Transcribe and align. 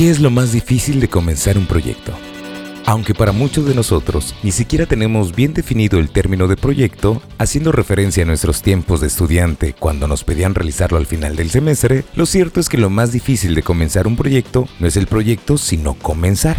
¿Qué 0.00 0.08
es 0.08 0.18
lo 0.18 0.30
más 0.30 0.50
difícil 0.50 0.98
de 0.98 1.10
comenzar 1.10 1.58
un 1.58 1.66
proyecto? 1.66 2.14
Aunque 2.86 3.12
para 3.12 3.32
muchos 3.32 3.66
de 3.66 3.74
nosotros 3.74 4.34
ni 4.42 4.50
siquiera 4.50 4.86
tenemos 4.86 5.36
bien 5.36 5.52
definido 5.52 5.98
el 5.98 6.08
término 6.08 6.48
de 6.48 6.56
proyecto, 6.56 7.20
haciendo 7.36 7.70
referencia 7.70 8.22
a 8.22 8.26
nuestros 8.26 8.62
tiempos 8.62 9.02
de 9.02 9.08
estudiante 9.08 9.74
cuando 9.78 10.08
nos 10.08 10.24
pedían 10.24 10.54
realizarlo 10.54 10.96
al 10.96 11.04
final 11.04 11.36
del 11.36 11.50
semestre, 11.50 12.04
lo 12.14 12.24
cierto 12.24 12.60
es 12.60 12.70
que 12.70 12.78
lo 12.78 12.88
más 12.88 13.12
difícil 13.12 13.54
de 13.54 13.62
comenzar 13.62 14.06
un 14.06 14.16
proyecto 14.16 14.66
no 14.78 14.86
es 14.86 14.96
el 14.96 15.06
proyecto, 15.06 15.58
sino 15.58 15.92
comenzar. 15.92 16.56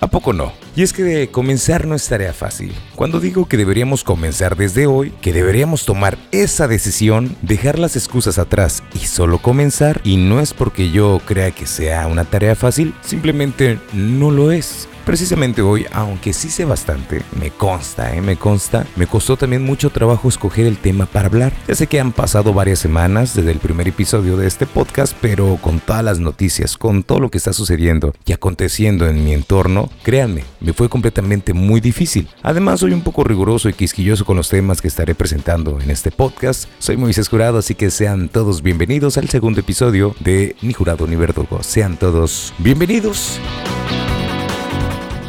¿A 0.00 0.06
poco 0.06 0.32
no? 0.32 0.52
Y 0.76 0.82
es 0.82 0.92
que 0.92 1.28
comenzar 1.28 1.86
no 1.86 1.96
es 1.96 2.06
tarea 2.06 2.32
fácil. 2.32 2.72
Cuando 2.94 3.18
digo 3.18 3.48
que 3.48 3.56
deberíamos 3.56 4.04
comenzar 4.04 4.56
desde 4.56 4.86
hoy, 4.86 5.12
que 5.20 5.32
deberíamos 5.32 5.84
tomar 5.84 6.16
esa 6.30 6.68
decisión, 6.68 7.36
dejar 7.42 7.80
las 7.80 7.96
excusas 7.96 8.38
atrás 8.38 8.84
y 8.94 9.06
solo 9.06 9.38
comenzar, 9.38 10.00
y 10.04 10.16
no 10.16 10.40
es 10.40 10.54
porque 10.54 10.90
yo 10.92 11.20
crea 11.24 11.50
que 11.50 11.66
sea 11.66 12.06
una 12.06 12.24
tarea 12.24 12.54
fácil, 12.54 12.94
simplemente 13.02 13.80
no 13.92 14.30
lo 14.30 14.52
es. 14.52 14.88
Precisamente 15.08 15.62
hoy, 15.62 15.86
aunque 15.90 16.34
sí 16.34 16.50
sé 16.50 16.66
bastante, 16.66 17.22
me 17.40 17.50
consta, 17.50 18.14
¿eh? 18.14 18.20
me 18.20 18.36
consta, 18.36 18.86
me 18.94 19.06
costó 19.06 19.38
también 19.38 19.64
mucho 19.64 19.88
trabajo 19.88 20.28
escoger 20.28 20.66
el 20.66 20.76
tema 20.76 21.06
para 21.06 21.28
hablar. 21.28 21.54
Ya 21.66 21.74
sé 21.74 21.86
que 21.86 21.98
han 21.98 22.12
pasado 22.12 22.52
varias 22.52 22.78
semanas 22.78 23.34
desde 23.34 23.52
el 23.52 23.58
primer 23.58 23.88
episodio 23.88 24.36
de 24.36 24.46
este 24.46 24.66
podcast, 24.66 25.16
pero 25.18 25.56
con 25.62 25.80
todas 25.80 26.04
las 26.04 26.18
noticias, 26.18 26.76
con 26.76 27.04
todo 27.04 27.20
lo 27.20 27.30
que 27.30 27.38
está 27.38 27.54
sucediendo 27.54 28.12
y 28.26 28.34
aconteciendo 28.34 29.06
en 29.06 29.24
mi 29.24 29.32
entorno, 29.32 29.88
créanme, 30.02 30.44
me 30.60 30.74
fue 30.74 30.90
completamente 30.90 31.54
muy 31.54 31.80
difícil. 31.80 32.28
Además, 32.42 32.80
soy 32.80 32.92
un 32.92 33.00
poco 33.00 33.24
riguroso 33.24 33.70
y 33.70 33.72
quisquilloso 33.72 34.26
con 34.26 34.36
los 34.36 34.50
temas 34.50 34.82
que 34.82 34.88
estaré 34.88 35.14
presentando 35.14 35.80
en 35.80 35.90
este 35.90 36.10
podcast. 36.10 36.68
Soy 36.80 36.98
Moisés 36.98 37.30
Jurado, 37.30 37.56
así 37.56 37.74
que 37.74 37.90
sean 37.90 38.28
todos 38.28 38.60
bienvenidos 38.60 39.16
al 39.16 39.30
segundo 39.30 39.60
episodio 39.60 40.14
de 40.20 40.54
Ni 40.60 40.74
Jurado 40.74 41.06
ni 41.06 41.16
Verdugo. 41.16 41.62
Sean 41.62 41.96
todos 41.96 42.52
bienvenidos. 42.58 43.40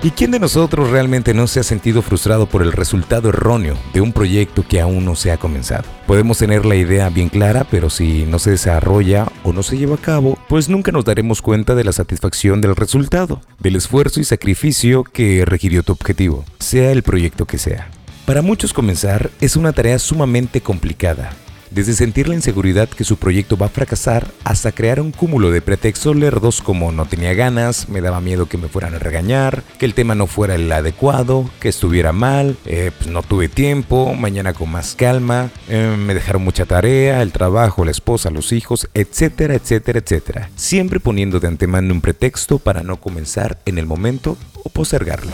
¿Y 0.01 0.11
quién 0.11 0.31
de 0.31 0.39
nosotros 0.39 0.91
realmente 0.91 1.33
no 1.33 1.45
se 1.45 1.59
ha 1.59 1.63
sentido 1.63 2.01
frustrado 2.01 2.45
por 2.45 2.61
el 2.61 2.71
resultado 2.71 3.27
erróneo 3.29 3.77
de 3.93 3.99
un 3.99 4.13
proyecto 4.13 4.63
que 4.65 4.79
aún 4.79 5.03
no 5.03 5.17
se 5.17 5.29
ha 5.29 5.35
comenzado? 5.37 5.83
Podemos 6.07 6.37
tener 6.37 6.65
la 6.65 6.77
idea 6.77 7.09
bien 7.09 7.27
clara, 7.27 7.65
pero 7.69 7.89
si 7.89 8.25
no 8.25 8.39
se 8.39 8.51
desarrolla 8.51 9.27
o 9.43 9.51
no 9.51 9.61
se 9.61 9.77
lleva 9.77 9.95
a 9.95 10.01
cabo, 10.01 10.39
pues 10.47 10.69
nunca 10.69 10.93
nos 10.93 11.03
daremos 11.03 11.41
cuenta 11.41 11.75
de 11.75 11.83
la 11.83 11.91
satisfacción 11.91 12.61
del 12.61 12.77
resultado, 12.77 13.41
del 13.59 13.75
esfuerzo 13.75 14.21
y 14.21 14.23
sacrificio 14.23 15.03
que 15.03 15.43
requirió 15.43 15.83
tu 15.83 15.91
objetivo, 15.91 16.45
sea 16.59 16.93
el 16.93 17.03
proyecto 17.03 17.45
que 17.45 17.57
sea. 17.57 17.89
Para 18.25 18.41
muchos 18.41 18.71
comenzar 18.71 19.29
es 19.41 19.57
una 19.57 19.73
tarea 19.73 19.99
sumamente 19.99 20.61
complicada, 20.61 21.33
desde 21.71 21.93
sentir 21.93 22.27
la 22.27 22.35
inseguridad 22.35 22.89
que 22.89 23.03
su 23.03 23.17
proyecto 23.17 23.57
va 23.57 23.67
a 23.67 23.69
fracasar 23.69 24.31
hasta 24.43 24.71
crear 24.71 24.99
un 24.99 25.11
cúmulo 25.11 25.51
de 25.51 25.61
pretextos 25.61 26.15
lerdos 26.15 26.61
como 26.61 26.91
no 26.91 27.05
tenía 27.05 27.33
ganas, 27.33 27.89
me 27.89 28.01
daba 28.01 28.21
miedo 28.21 28.47
que 28.47 28.57
me 28.57 28.67
fueran 28.67 28.95
a 28.95 28.99
regañar, 28.99 29.63
que 29.77 29.85
el 29.85 29.93
tema 29.93 30.15
no 30.15 30.27
fuera 30.27 30.55
el 30.55 30.71
adecuado, 30.71 31.49
que 31.59 31.69
estuviera 31.69 32.11
mal, 32.11 32.57
eh, 32.65 32.91
pues 32.97 33.09
no 33.09 33.23
tuve 33.23 33.49
tiempo, 33.49 34.13
mañana 34.13 34.53
con 34.53 34.69
más 34.69 34.95
calma, 34.95 35.51
eh, 35.67 35.95
me 35.97 36.13
dejaron 36.13 36.43
mucha 36.43 36.65
tarea, 36.65 37.21
el 37.21 37.31
trabajo, 37.31 37.85
la 37.85 37.91
esposa, 37.91 38.29
los 38.29 38.51
hijos, 38.51 38.89
etcétera, 38.93 39.55
etcétera, 39.55 39.99
etcétera. 39.99 40.49
Siempre 40.55 40.99
poniendo 40.99 41.39
de 41.39 41.47
antemano 41.47 41.93
un 41.93 42.01
pretexto 42.01 42.59
para 42.59 42.83
no 42.83 42.99
comenzar 42.99 43.59
en 43.65 43.77
el 43.77 43.85
momento 43.85 44.37
o 44.63 44.69
postergarlo. 44.69 45.31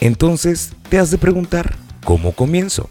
Entonces, 0.00 0.72
te 0.88 0.98
has 0.98 1.10
de 1.10 1.18
preguntar, 1.18 1.76
¿cómo 2.04 2.32
comienzo? 2.32 2.88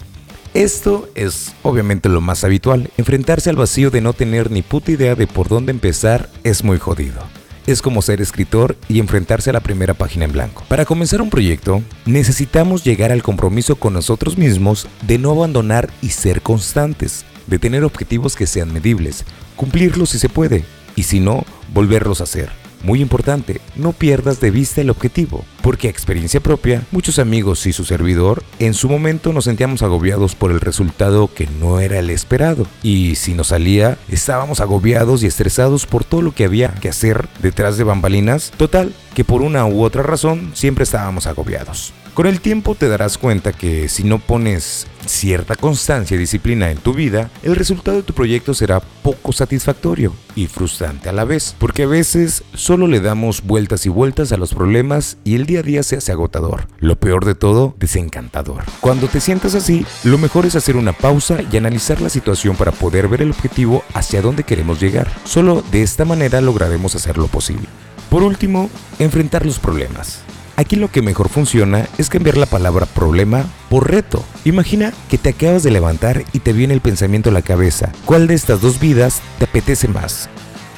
Esto 0.56 1.10
es 1.16 1.54
obviamente 1.64 2.08
lo 2.08 2.22
más 2.22 2.46
habitual. 2.46 2.90
Enfrentarse 2.96 3.50
al 3.50 3.58
vacío 3.58 3.92
de 3.92 4.00
no 4.00 4.14
tener 4.14 4.52
ni 4.52 4.62
puta 4.62 4.90
idea 4.90 5.14
de 5.14 5.28
por 5.28 5.50
dónde 5.50 5.74
empezar 5.74 6.30
es 6.46 6.64
muy 6.64 6.80
jodido. 6.80 7.22
Es 7.68 7.82
como 7.82 8.02
ser 8.02 8.22
escritor 8.22 8.78
y 8.88 9.00
enfrentarse 9.00 9.50
a 9.50 9.54
la 9.54 9.60
primera 9.60 9.94
página 9.96 10.24
en 10.24 10.32
blanco. 10.32 10.64
Para 10.70 10.86
comenzar 10.86 11.22
un 11.22 11.30
proyecto, 11.30 11.84
necesitamos 12.06 12.86
llegar 12.86 13.12
al 13.12 13.22
compromiso 13.22 13.76
con 13.76 13.92
nosotros 13.92 14.38
mismos 14.38 14.88
de 15.02 15.18
no 15.18 15.32
abandonar 15.32 15.90
y 16.02 16.12
ser 16.12 16.42
constantes, 16.42 17.26
de 17.48 17.60
tener 17.60 17.84
objetivos 17.84 18.38
que 18.38 18.48
sean 18.48 18.72
medibles, 18.72 19.26
cumplirlos 19.58 20.12
si 20.12 20.20
se 20.20 20.30
puede, 20.30 20.64
y 20.96 21.04
si 21.04 21.20
no, 21.20 21.44
volverlos 21.74 22.22
a 22.22 22.24
hacer. 22.24 22.65
Muy 22.86 23.02
importante, 23.02 23.62
no 23.76 23.94
pierdas 23.94 24.40
de 24.40 24.52
vista 24.52 24.80
el 24.80 24.92
objetivo, 24.92 25.44
porque 25.64 25.88
a 25.88 25.90
experiencia 25.90 26.40
propia, 26.40 26.84
muchos 26.92 27.18
amigos 27.18 27.66
y 27.66 27.74
su 27.74 27.84
servidor 27.84 28.44
en 28.60 28.76
su 28.76 28.88
momento 28.88 29.34
nos 29.34 29.46
sentíamos 29.46 29.82
agobiados 29.82 30.36
por 30.36 30.52
el 30.52 30.62
resultado 30.62 31.28
que 31.34 31.48
no 31.60 31.80
era 31.80 31.98
el 31.98 32.12
esperado, 32.12 32.68
y 32.84 33.16
si 33.16 33.34
nos 33.34 33.48
salía, 33.48 33.98
estábamos 34.08 34.60
agobiados 34.60 35.24
y 35.24 35.26
estresados 35.26 35.88
por 35.88 36.04
todo 36.04 36.22
lo 36.22 36.36
que 36.36 36.46
había 36.46 36.76
que 36.76 36.90
hacer 36.90 37.28
detrás 37.42 37.78
de 37.78 37.86
bambalinas, 37.86 38.52
total, 38.56 38.94
que 39.16 39.26
por 39.26 39.42
una 39.42 39.66
u 39.66 39.82
otra 39.82 40.04
razón 40.04 40.52
siempre 40.54 40.84
estábamos 40.84 41.26
agobiados. 41.26 41.92
Con 42.16 42.28
el 42.28 42.40
tiempo 42.40 42.76
te 42.76 42.88
darás 42.88 43.18
cuenta 43.18 43.52
que 43.52 43.90
si 43.90 44.06
no 44.06 44.20
pones 44.20 44.88
cierta 45.06 45.58
constancia 45.58 46.16
y 46.16 46.18
disciplina 46.18 46.72
en 46.72 46.78
tu 46.78 46.94
vida, 46.94 47.30
el 47.44 47.58
resultado 47.58 47.98
de 47.98 48.04
tu 48.04 48.14
proyecto 48.14 48.54
será 48.54 48.80
poco 48.80 49.34
satisfactorio 49.34 50.14
y 50.34 50.48
frustrante 50.48 51.10
a 51.10 51.12
la 51.12 51.26
vez, 51.26 51.58
porque 51.60 51.84
a 51.84 51.88
veces 51.88 52.46
solo 52.54 52.88
le 52.88 53.02
damos 53.02 53.44
vueltas 53.44 53.86
y 53.86 53.90
vueltas 53.90 54.32
a 54.32 54.38
los 54.38 54.54
problemas 54.54 55.18
y 55.26 55.36
el 55.36 55.46
día 55.46 55.60
a 55.60 55.64
día 55.64 55.84
se 55.84 55.98
hace 55.98 56.14
agotador. 56.14 56.70
Lo 56.80 56.98
peor 56.98 57.26
de 57.26 57.36
todo, 57.36 57.76
desencantador. 57.80 58.64
Cuando 58.80 59.10
te 59.10 59.20
sientas 59.20 59.54
así, 59.54 59.86
lo 60.06 60.18
mejor 60.18 60.46
es 60.46 60.56
hacer 60.56 60.78
una 60.78 60.94
pausa 60.94 61.40
y 61.52 61.58
analizar 61.58 62.00
la 62.00 62.08
situación 62.08 62.56
para 62.56 62.72
poder 62.72 63.10
ver 63.10 63.24
el 63.24 63.32
objetivo 63.32 63.84
hacia 63.94 64.22
dónde 64.22 64.46
queremos 64.46 64.80
llegar. 64.80 65.12
Solo 65.26 65.66
de 65.70 65.84
esta 65.84 66.06
manera 66.06 66.40
lograremos 66.40 66.96
hacer 66.96 67.18
lo 67.18 67.28
posible. 67.28 67.68
Por 68.10 68.24
último, 68.24 68.70
enfrentar 69.00 69.46
los 69.46 69.60
problemas. 69.60 70.25
Aquí 70.58 70.78
lo 70.78 70.90
que 70.90 71.02
mejor 71.02 71.28
funciona 71.28 71.88
es 71.98 72.10
cambiar 72.10 72.38
la 72.38 72.46
palabra 72.46 72.86
problema 72.86 73.46
por 73.70 73.92
reto. 73.92 74.24
Imagina 74.46 74.94
que 75.10 75.18
te 75.18 75.30
acabas 75.30 75.64
de 75.64 75.72
levantar 75.72 76.24
y 76.32 76.40
te 76.40 76.54
viene 76.54 76.74
el 76.74 76.82
pensamiento 76.82 77.30
a 77.30 77.34
la 77.34 77.42
cabeza. 77.42 77.92
¿Cuál 78.06 78.28
de 78.28 78.36
estas 78.36 78.62
dos 78.62 78.80
vidas 78.80 79.22
te 79.38 79.46
apetece 79.46 79.90
más? 79.90 80.30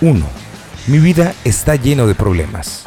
1. 0.02 0.26
Mi 0.88 0.98
vida 0.98 1.34
está 1.44 1.76
lleno 1.76 2.08
de 2.08 2.16
problemas. 2.16 2.86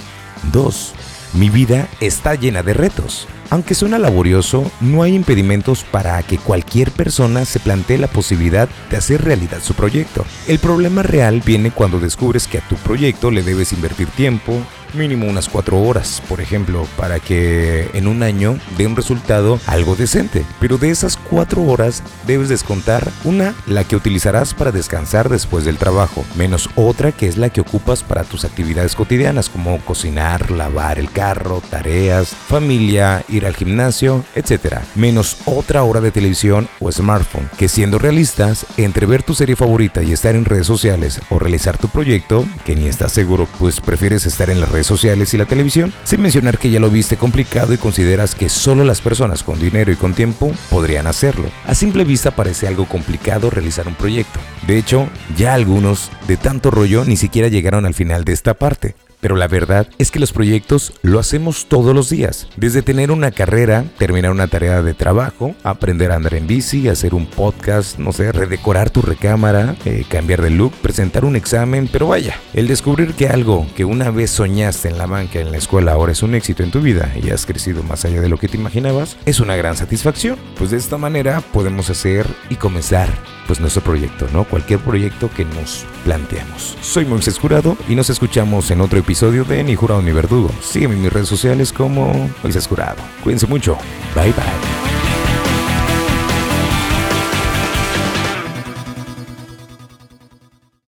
2. 0.53 0.95
Mi 1.35 1.49
vida 1.49 1.87
está 2.01 2.35
llena 2.35 2.65
de 2.65 2.75
retos. 2.75 3.29
Aunque 3.51 3.75
suena 3.75 3.99
laborioso, 3.99 4.71
no 4.81 5.03
hay 5.03 5.13
impedimentos 5.13 5.83
para 5.83 6.23
que 6.23 6.39
cualquier 6.39 6.93
persona 6.93 7.45
se 7.45 7.59
plantee 7.59 7.99
la 7.99 8.07
posibilidad 8.07 8.69
de 8.91 8.97
hacer 8.97 9.25
realidad 9.25 9.59
su 9.61 9.75
proyecto. 9.75 10.25
El 10.47 10.61
problema 10.61 11.03
real 11.03 11.43
viene 11.45 11.73
cuando 11.73 11.99
descubres 11.99 12.47
que 12.47 12.59
a 12.59 12.69
tu 12.69 12.77
proyecto 12.77 13.33
le 13.33 13.43
debes 13.43 13.73
invertir 13.73 14.07
tiempo, 14.11 14.63
mínimo 14.95 15.27
unas 15.27 15.49
cuatro 15.49 15.81
horas, 15.81 16.23
por 16.29 16.41
ejemplo, 16.41 16.87
para 16.97 17.21
que 17.21 17.91
en 17.95 18.07
un 18.07 18.23
año 18.23 18.59
dé 18.77 18.87
un 18.87 18.97
resultado 18.97 19.59
algo 19.67 19.97
decente. 19.97 20.45
Pero 20.61 20.79
de 20.79 20.91
esas 20.91 21.17
cuatro 21.17 21.63
horas 21.63 22.03
debes 22.27 22.49
descontar 22.49 23.09
una, 23.25 23.55
la 23.67 23.85
que 23.85 23.97
utilizarás 23.97 24.55
para 24.55 24.73
descansar 24.73 25.29
después 25.29 25.65
del 25.65 25.79
trabajo, 25.79 26.25
menos 26.37 26.69
otra 26.75 27.13
que 27.13 27.27
es 27.27 27.37
la 27.37 27.51
que 27.51 27.61
ocupas 27.61 28.03
para 28.03 28.25
tus 28.25 28.45
actividades 28.45 28.95
cotidianas 28.95 29.49
como 29.49 29.79
cocinar, 29.81 30.51
lavar 30.51 30.99
el 30.99 31.11
carro, 31.11 31.63
tareas, 31.71 32.35
familia, 32.49 33.25
ir 33.41 33.47
al 33.47 33.57
gimnasio, 33.57 34.25
etc. 34.35 34.79
Menos 34.95 35.39
otra 35.45 35.83
hora 35.83 36.01
de 36.01 36.11
televisión 36.11 36.69
o 36.79 36.93
smartphone, 36.93 37.51
que 37.59 37.69
siendo 37.69 37.99
realistas, 37.99 38.67
entre 38.77 39.07
ver 39.07 39.23
tu 39.23 39.35
serie 39.35 39.57
favorita 39.57 40.03
y 40.03 40.13
estar 40.13 40.35
en 40.35 40.45
redes 40.45 40.67
sociales 40.67 41.21
o 41.31 41.39
realizar 41.39 41.79
tu 41.79 41.89
proyecto, 41.89 42.47
que 42.65 42.77
ni 42.77 42.87
estás 42.87 43.13
seguro, 43.13 43.49
pues 43.59 43.81
prefieres 43.81 44.27
estar 44.27 44.51
en 44.51 44.61
las 44.61 44.71
redes 44.71 44.87
sociales 44.87 45.35
y 45.35 45.39
la 45.39 45.47
televisión, 45.47 45.93
sin 46.05 46.23
mencionar 46.23 46.59
que 46.59 46.71
ya 46.71 46.81
lo 46.81 46.91
viste 46.91 47.17
complicado 47.17 47.73
y 47.73 47.79
consideras 47.79 48.35
que 48.35 48.49
solo 48.49 48.85
las 48.85 49.01
personas 49.01 49.43
con 49.43 49.59
dinero 49.59 49.91
y 49.91 49.97
con 49.97 50.15
tiempo 50.15 50.53
podrían 50.69 51.07
hacerlo. 51.07 51.49
A 51.67 51.75
simple 51.75 52.05
vista 52.05 52.31
parece 52.31 52.67
algo 52.67 52.87
complicado 52.87 53.51
realizar 53.51 53.89
un 53.89 53.95
proyecto. 53.95 54.41
De 54.67 54.79
hecho, 54.79 55.09
ya 55.37 55.55
algunos, 55.55 56.11
de 56.29 56.37
tanto 56.37 56.71
rollo, 56.71 57.05
ni 57.05 57.17
siquiera 57.17 57.49
llegaron 57.49 57.87
al 57.87 57.95
final 57.95 58.25
de 58.25 58.33
esta 58.33 58.55
parte. 58.55 58.95
Pero 59.21 59.37
la 59.37 59.49
verdad 59.49 59.89
es 59.99 60.11
que 60.11 60.19
los 60.19 60.33
proyectos 60.33 60.93
lo 61.03 61.19
hacemos 61.19 61.67
todos 61.67 61.95
los 61.95 62.11
días. 62.11 62.49
Desde 62.57 62.83
tener 62.83 63.11
una 63.11 63.31
carrera, 63.31 63.85
terminar 63.99 64.31
una 64.31 64.49
tarea 64.49 64.83
de 64.83 64.95
trabajo, 64.95 65.55
aprender 65.63 66.13
a 66.13 66.17
andar 66.17 66.35
en 66.35 66.47
bici, 66.47 66.89
hacer 66.89 67.15
un 67.15 67.27
podcast, 67.27 67.99
no 67.99 68.13
sé, 68.13 68.33
redecorar 68.33 68.91
tu 68.91 69.03
recámara, 69.03 69.77
eh, 69.85 70.05
cambiar 70.09 70.43
de 70.43 70.51
look, 70.51 70.73
presentar 70.83 71.25
un 71.25 71.37
examen, 71.37 71.89
pero 71.91 72.09
vaya, 72.09 72.35
el 72.55 72.67
descubrir 72.67 73.15
que 73.15 73.29
algo 73.29 73.67
que 73.77 73.85
una 73.85 74.11
vez 74.11 74.31
soñaste 74.31 74.89
en 74.89 74.99
la 74.99 75.07
banca, 75.07 75.41
en 75.41 75.53
la 75.53 75.59
escuela, 75.59 75.93
ahora 75.93 76.13
es 76.13 76.23
un 76.23 76.35
éxito 76.35 76.63
en 76.63 76.71
tu 76.71 76.81
vida 76.81 77.13
y 77.23 77.31
has 77.31 77.47
crecido 77.47 77.83
más 77.83 78.05
allá 78.05 78.21
de 78.21 78.29
lo 78.29 78.39
que 78.39 78.49
te 78.49 78.57
imaginabas, 78.57 79.17
es 79.27 79.41
una 79.41 79.57
gran 79.57 79.77
satisfacción. 79.77 80.39
Pues 80.57 80.71
de 80.71 80.77
esta 80.77 80.99
manera 80.99 81.41
podemos 81.53 81.91
hacer 81.91 82.27
y 82.49 82.57
comenzar 82.57 83.09
pues 83.51 83.59
nuestro 83.59 83.83
proyecto, 83.83 84.29
¿no? 84.33 84.45
Cualquier 84.45 84.79
proyecto 84.79 85.29
que 85.29 85.45
nos 85.45 85.85
planteamos. 86.05 86.79
Soy 86.83 87.05
Moisés 87.05 87.37
Jurado 87.37 87.77
y 87.89 87.97
nos 87.97 88.09
escuchamos 88.09 88.71
en 88.71 88.81
otro 88.81 89.01
episodio 89.01 89.43
de 89.43 89.65
Ni 89.65 89.75
Jurado 89.75 90.01
ni 90.03 90.13
Verdugo. 90.13 90.53
Sígueme 90.63 90.95
en 90.95 91.03
mis 91.03 91.13
redes 91.13 91.29
sociales 91.29 91.73
como 91.73 92.31
Moisés 92.45 92.69
Jurado. 92.69 93.03
Cuídense 93.25 93.49
mucho. 93.49 93.77
Bye 94.15 94.33
bye. 94.35 94.80